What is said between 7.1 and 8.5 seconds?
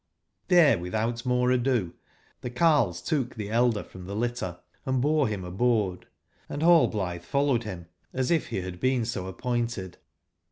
followed bim as if